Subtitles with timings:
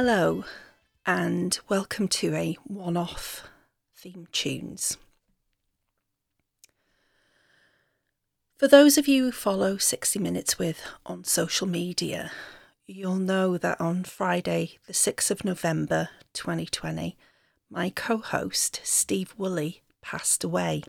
[0.00, 0.44] Hello,
[1.06, 3.48] and welcome to a one off
[3.96, 4.96] theme tunes.
[8.56, 12.30] For those of you who follow 60 Minutes with on social media,
[12.86, 17.16] you'll know that on Friday, the 6th of November 2020,
[17.68, 20.84] my co host, Steve Woolley, passed away.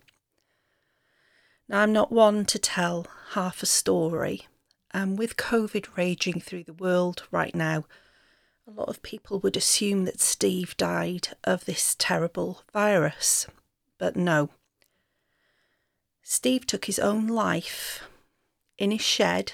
[1.67, 4.45] Now, I'm not one to tell half a story,
[4.91, 7.85] and with COVID raging through the world right now,
[8.69, 13.47] a lot of people would assume that Steve died of this terrible virus,
[13.97, 14.49] but no.
[16.21, 18.03] Steve took his own life
[18.77, 19.53] in his shed,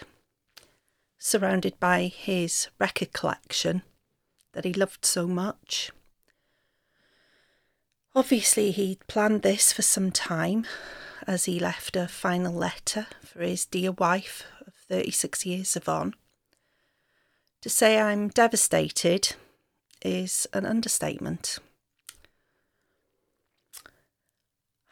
[1.18, 3.84] surrounded by his record collection
[4.52, 5.92] that he loved so much.
[8.14, 10.66] Obviously, he'd planned this for some time
[11.26, 16.14] as he left a final letter for his dear wife of 36 years, Yvonne.
[17.66, 19.34] To say I'm devastated
[20.04, 21.58] is an understatement.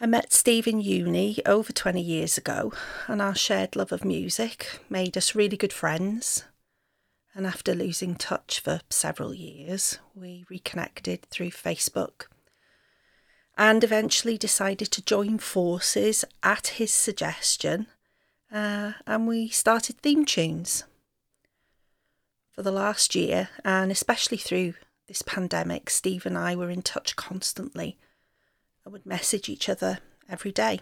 [0.01, 2.73] I met Steve in uni over 20 years ago,
[3.05, 6.45] and our shared love of music made us really good friends.
[7.35, 12.25] And after losing touch for several years, we reconnected through Facebook
[13.55, 17.85] and eventually decided to join forces at his suggestion,
[18.51, 20.85] uh, and we started theme tunes.
[22.53, 24.75] For the last year, and especially through
[25.07, 27.97] this pandemic, Steve and I were in touch constantly
[28.85, 29.99] and would message each other
[30.29, 30.79] every day.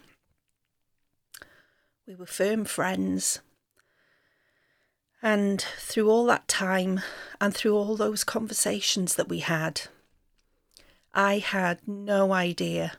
[2.06, 3.40] We were firm friends.
[5.24, 7.02] And through all that time
[7.40, 9.84] and through all those conversations that we had,
[11.14, 12.94] I had no idea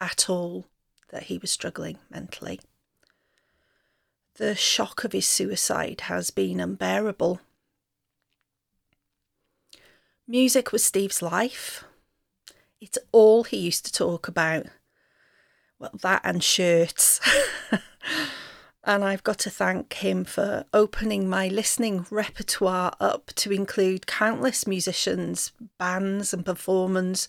[0.00, 0.66] at all
[1.10, 2.60] that he was struggling mentally.
[4.34, 7.40] The shock of his suicide has been unbearable.
[10.28, 11.84] Music was Steve's life,
[12.80, 14.66] it's all he used to talk about.
[15.78, 17.20] Well, that and shirts.
[18.84, 24.66] and I've got to thank him for opening my listening repertoire up to include countless
[24.66, 27.28] musicians, bands, and performers,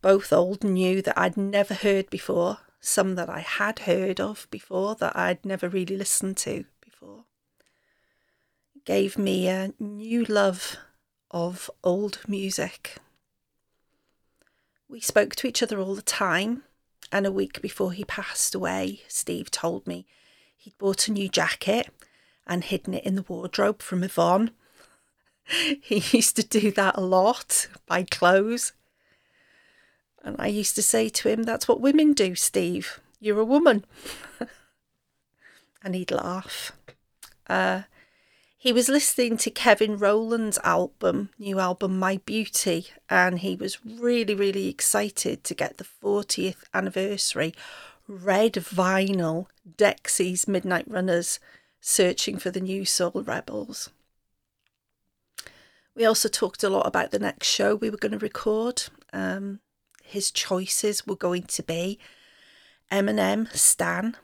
[0.00, 4.46] both old and new, that I'd never heard before, some that I had heard of
[4.50, 7.24] before that I'd never really listened to before.
[8.86, 10.78] Gave me a new love
[11.30, 12.96] of old music.
[14.88, 16.62] We spoke to each other all the time,
[17.10, 20.06] and a week before he passed away, Steve told me
[20.56, 21.88] he'd bought a new jacket
[22.46, 24.50] and hidden it in the wardrobe from Yvonne.
[25.82, 28.72] he used to do that a lot, buy clothes.
[30.22, 33.00] And I used to say to him, That's what women do, Steve.
[33.20, 33.84] You're a woman.
[35.82, 36.72] and he'd laugh.
[37.46, 37.82] Uh,
[38.64, 44.34] he was listening to Kevin Rowland's album, new album My Beauty, and he was really,
[44.34, 47.54] really excited to get the 40th anniversary
[48.08, 51.38] red vinyl Dexys Midnight Runners
[51.82, 53.90] searching for the new Soul Rebels.
[55.94, 58.84] We also talked a lot about the next show we were going to record.
[59.12, 59.60] Um,
[60.02, 61.98] his choices were going to be
[62.90, 64.16] Eminem, Stan,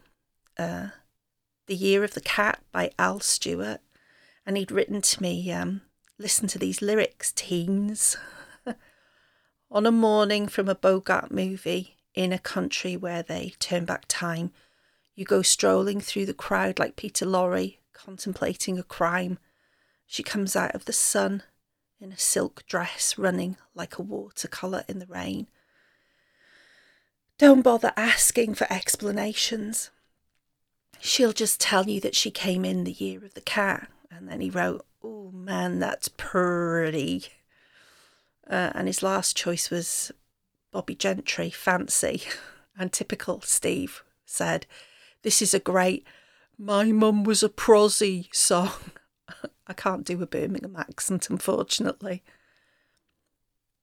[0.58, 0.88] uh,
[1.66, 3.82] The Year of the Cat by Al Stewart,
[4.50, 5.80] and he'd written to me, um,
[6.18, 8.16] listen to these lyrics, teens.
[9.70, 14.50] On a morning from a Bogart movie in a country where they turn back time,
[15.14, 19.38] you go strolling through the crowd like Peter Lorre, contemplating a crime.
[20.04, 21.44] She comes out of the sun
[22.00, 25.46] in a silk dress, running like a watercolour in the rain.
[27.38, 29.90] Don't bother asking for explanations.
[30.98, 34.40] She'll just tell you that she came in the year of the cat and then
[34.40, 37.26] he wrote, Oh man, that's pretty.
[38.48, 40.12] Uh, and his last choice was
[40.72, 42.22] Bobbie Gentry, Fancy.
[42.78, 44.64] And typical Steve said,
[45.22, 46.06] This is a great
[46.56, 48.70] My Mum Was a Prosy song.
[49.66, 52.22] I can't do a Birmingham accent, unfortunately.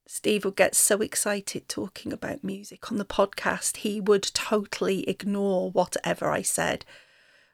[0.08, 5.70] Steve would get so excited talking about music on the podcast, he would totally ignore
[5.70, 6.84] whatever I said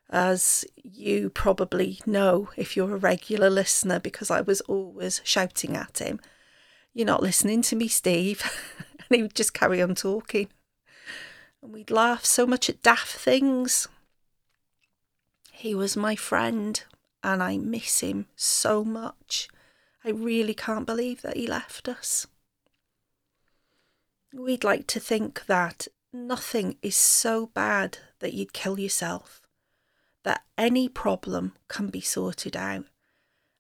[0.10, 6.00] as you probably know if you're a regular listener, because I was always shouting at
[6.00, 6.20] him,
[6.94, 8.44] You're not listening to me, Steve.
[9.10, 10.50] and he would just carry on talking.
[11.62, 13.88] And we'd laugh so much at daft things.
[15.52, 16.84] He was my friend,
[17.24, 19.48] and I miss him so much.
[20.04, 22.28] I really can't believe that he left us.
[24.34, 29.43] We'd like to think that nothing is so bad that you'd kill yourself
[30.24, 32.86] that any problem can be sorted out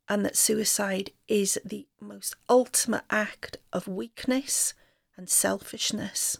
[0.09, 4.73] and that suicide is the most ultimate act of weakness
[5.15, 6.37] and selfishness.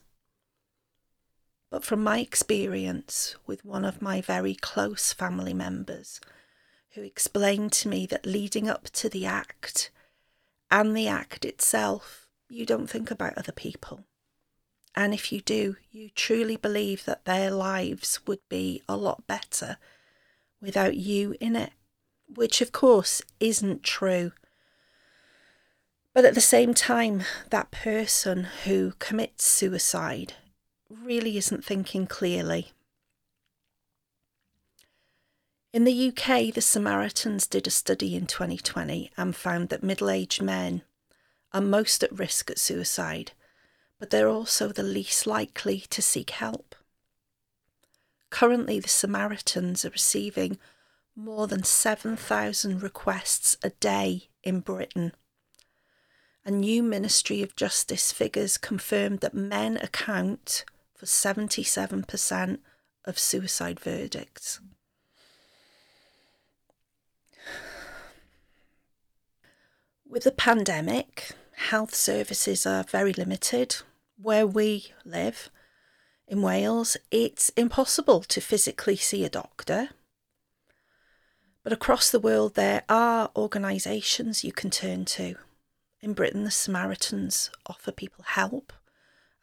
[1.70, 6.20] But from my experience with one of my very close family members,
[6.94, 9.90] who explained to me that leading up to the act
[10.70, 14.02] and the act itself, you don't think about other people.
[14.96, 19.78] And if you do, you truly believe that their lives would be a lot better
[20.64, 21.74] without you in it,
[22.34, 24.32] which of course isn't true.
[26.14, 30.34] But at the same time, that person who commits suicide
[30.90, 32.72] really isn't thinking clearly.
[35.74, 40.42] In the UK, the Samaritans did a study in 2020 and found that middle aged
[40.42, 40.84] men
[41.52, 43.32] are most at risk at suicide,
[44.00, 46.76] but they're also the least likely to seek help.
[48.34, 50.58] Currently, the Samaritans are receiving
[51.16, 55.14] more than 7,000 requests a day in Britain.
[56.44, 60.66] A new Ministry of Justice figures confirmed that men account
[60.96, 62.58] for 77%
[63.06, 64.60] of suicide verdicts.
[70.10, 71.34] With the pandemic,
[71.70, 73.76] health services are very limited.
[74.20, 75.52] Where we live
[76.28, 79.90] in Wales, it's impossible to physically see a doctor.
[81.64, 85.36] But across the world, there are organisations you can turn to.
[86.02, 88.74] In Britain, the Samaritans offer people help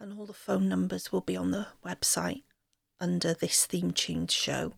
[0.01, 2.43] and all the phone numbers will be on the website
[2.99, 4.73] under this theme tuned show.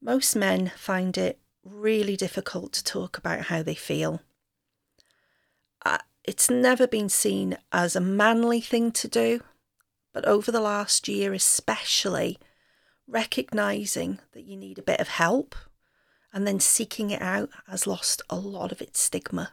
[0.00, 4.20] Most men find it really difficult to talk about how they feel.
[5.84, 9.40] Uh, it's never been seen as a manly thing to do,
[10.16, 12.38] but over the last year, especially,
[13.06, 15.54] recognizing that you need a bit of help
[16.32, 19.50] and then seeking it out has lost a lot of its stigma.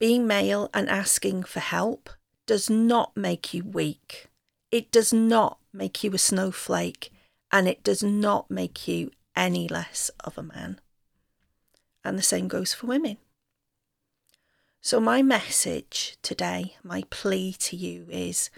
[0.00, 2.10] Being male and asking for help
[2.44, 4.26] does not make you weak.
[4.72, 7.12] It does not make you a snowflake,
[7.52, 10.80] and it does not make you any less of a man.
[12.02, 13.18] And the same goes for women.
[14.80, 18.50] So, my message today, my plea to you is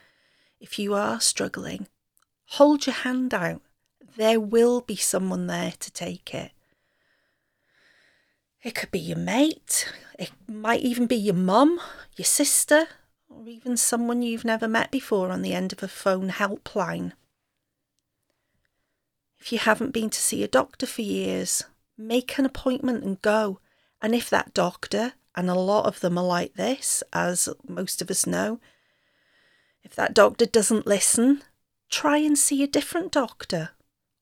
[0.64, 1.86] if you are struggling,
[2.46, 3.60] hold your hand out.
[4.16, 6.52] There will be someone there to take it.
[8.62, 11.80] It could be your mate, it might even be your mum,
[12.16, 12.86] your sister,
[13.28, 17.12] or even someone you've never met before on the end of a phone helpline.
[19.38, 21.64] If you haven't been to see a doctor for years,
[21.98, 23.60] make an appointment and go.
[24.00, 28.10] And if that doctor, and a lot of them are like this, as most of
[28.10, 28.60] us know,
[29.84, 31.42] if that doctor doesn't listen,
[31.90, 33.70] try and see a different doctor,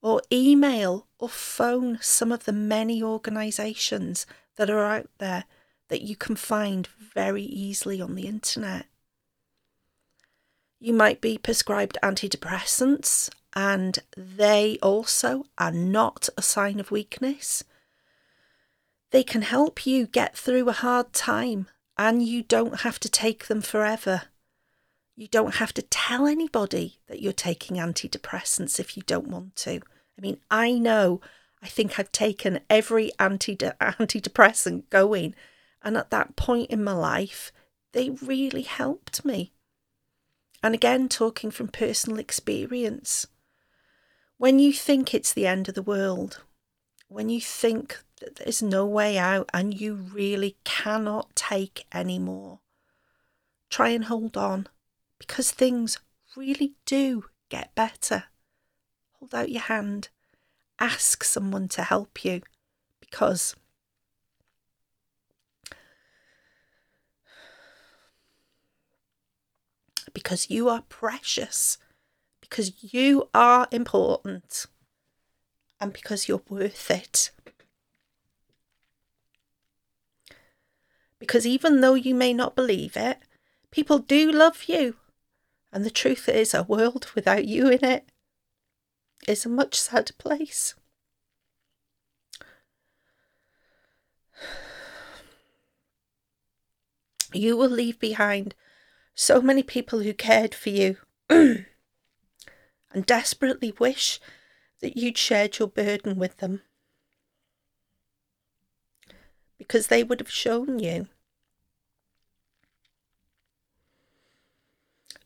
[0.01, 4.25] or email or phone some of the many organisations
[4.57, 5.45] that are out there
[5.87, 8.85] that you can find very easily on the internet.
[10.79, 17.63] You might be prescribed antidepressants, and they also are not a sign of weakness.
[19.11, 23.47] They can help you get through a hard time, and you don't have to take
[23.47, 24.23] them forever.
[25.15, 29.81] You don't have to tell anybody that you're taking antidepressants if you don't want to.
[30.17, 31.21] I mean, I know,
[31.61, 35.35] I think I've taken every anti- antidepressant going,
[35.83, 37.51] and at that point in my life,
[37.91, 39.53] they really helped me.
[40.63, 43.27] And again, talking from personal experience.
[44.37, 46.41] When you think it's the end of the world,
[47.07, 52.61] when you think that there's no way out and you really cannot take any more,
[53.69, 54.67] try and hold on
[55.25, 55.97] because things
[56.35, 58.25] really do get better.
[59.19, 60.09] Hold out your hand,
[60.79, 62.41] ask someone to help you
[62.99, 63.55] because
[70.13, 71.77] because you are precious,
[72.41, 74.65] because you are important,
[75.79, 77.31] and because you're worth it.
[81.17, 83.19] Because even though you may not believe it,
[83.71, 84.97] people do love you.
[85.73, 88.05] And the truth is, a world without you in it
[89.27, 90.75] is a much sadder place.
[97.33, 98.53] You will leave behind
[99.15, 100.97] so many people who cared for you
[101.29, 101.65] and
[102.93, 104.19] desperately wish
[104.79, 106.61] that you'd shared your burden with them.
[109.57, 111.07] Because they would have shown you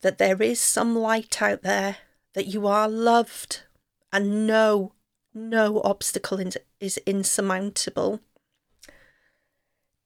[0.02, 1.98] that there is some light out there,
[2.34, 3.64] that you are loved,
[4.12, 4.94] and no,
[5.34, 6.40] no obstacle
[6.80, 8.22] is insurmountable.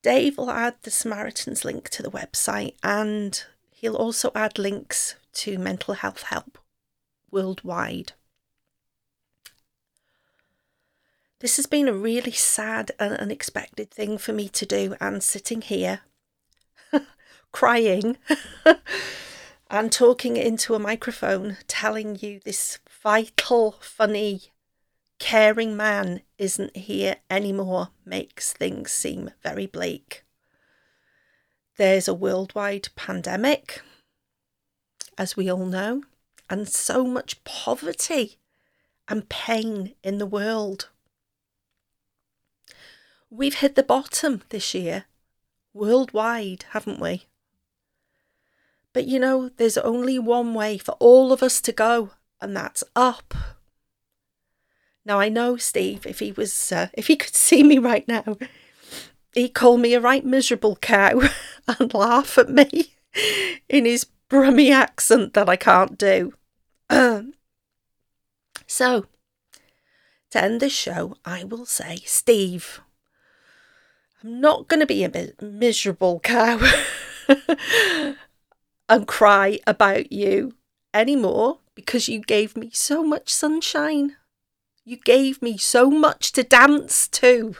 [0.01, 5.59] Dave will add the Samaritans link to the website and he'll also add links to
[5.59, 6.57] mental health help
[7.29, 8.13] worldwide.
[11.39, 15.61] This has been a really sad and unexpected thing for me to do, and sitting
[15.61, 16.01] here
[17.51, 18.17] crying
[19.71, 24.41] and talking into a microphone, telling you this vital, funny,
[25.17, 30.25] caring man isn't here anymore makes things seem very bleak.
[31.77, 33.81] There's a worldwide pandemic,
[35.17, 36.03] as we all know,
[36.49, 38.39] and so much poverty
[39.07, 40.89] and pain in the world.
[43.29, 45.05] We've hit the bottom this year,
[45.73, 47.27] worldwide, haven't we?
[48.93, 52.83] But you know, there's only one way for all of us to go, and that's
[52.95, 53.33] up.
[55.05, 58.37] Now I know Steve, if he was, uh, if he could see me right now,
[59.33, 61.21] he'd call me a right miserable cow
[61.67, 62.93] and laugh at me
[63.69, 66.33] in his Brummy accent that I can't do.
[68.67, 69.05] so,
[70.31, 72.81] to end this show, I will say, Steve,
[74.23, 76.59] I'm not going to be a miserable cow
[78.91, 80.53] and cry about you
[80.93, 84.17] anymore because you gave me so much sunshine.
[84.83, 87.55] You gave me so much to dance to.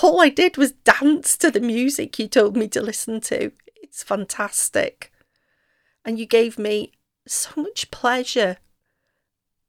[0.00, 3.50] All I did was dance to the music you told me to listen to.
[3.82, 5.10] It's fantastic.
[6.04, 6.92] And you gave me
[7.26, 8.58] so much pleasure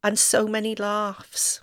[0.03, 1.61] and so many laughs.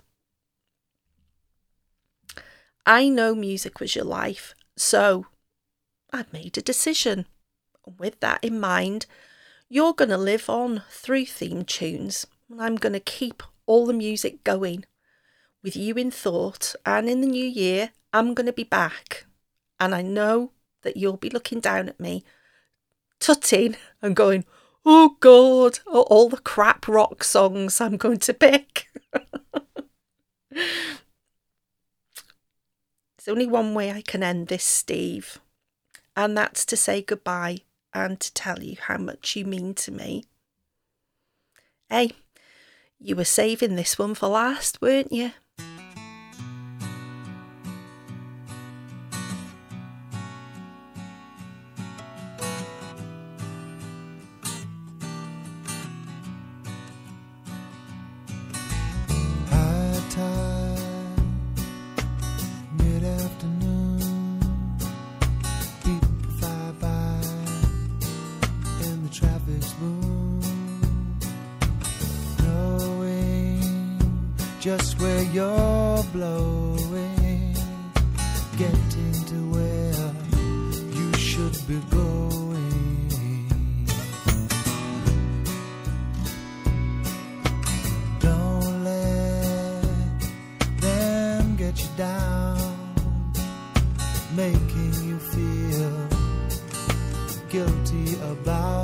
[2.85, 5.27] I know music was your life, so
[6.11, 7.25] I've made a decision.
[7.85, 9.05] With that in mind,
[9.67, 13.93] you're going to live on through theme tunes, and I'm going to keep all the
[13.93, 14.85] music going
[15.63, 16.75] with you in thought.
[16.85, 19.25] And in the new year, I'm going to be back,
[19.79, 20.51] and I know
[20.83, 22.23] that you'll be looking down at me,
[23.19, 24.45] tutting and going,
[24.85, 28.87] Oh God, all the crap rock songs I'm going to pick.
[30.51, 30.99] There's
[33.27, 35.37] only one way I can end this, Steve,
[36.15, 37.59] and that's to say goodbye
[37.93, 40.25] and to tell you how much you mean to me.
[41.89, 42.11] Hey,
[42.99, 45.31] you were saving this one for last, weren't you?
[74.77, 77.53] Just where you're blowing,
[78.57, 80.13] getting to where
[80.97, 83.49] you should be going.
[88.21, 89.83] Don't let
[90.79, 92.93] them get you down,
[94.33, 96.07] making you feel
[97.49, 98.80] guilty about.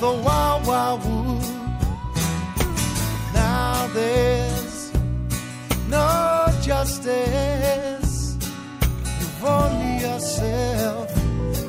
[0.00, 1.44] The wild, wild wood.
[3.34, 4.90] Now there's
[5.90, 8.36] no justice.
[9.20, 11.08] You've only yourself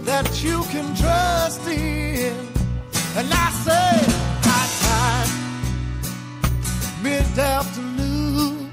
[0.05, 2.33] that you can trust in.
[3.17, 3.91] And I say,
[4.47, 5.31] high time,
[7.03, 8.71] mid afternoon,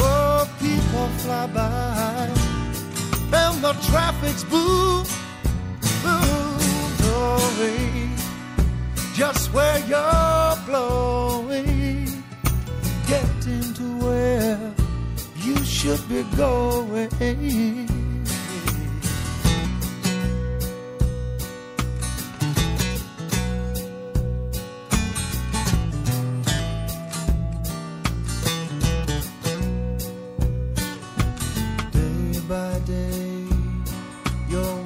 [0.00, 2.28] oh, people fly by,
[3.38, 4.63] and the traffic's boom,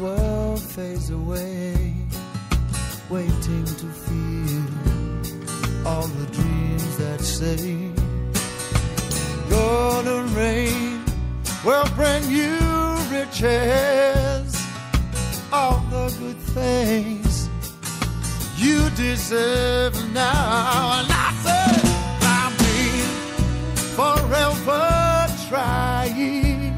[0.00, 1.94] world fades away
[3.11, 4.64] waiting to feel
[5.87, 7.98] all the dreams that say
[13.40, 14.66] riches,
[15.52, 17.49] all the good things
[18.57, 21.00] you deserve now.
[21.00, 21.83] And I said,
[22.59, 23.09] been
[23.97, 26.76] forever trying.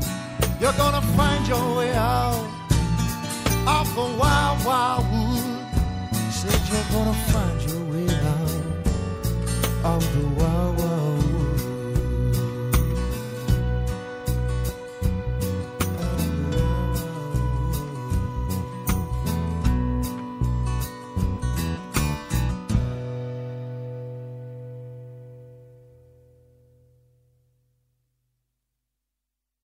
[0.61, 2.47] You're gonna find your way out
[3.67, 5.67] of the wild, wild wood.
[6.31, 10.27] Said you're gonna find your way out of the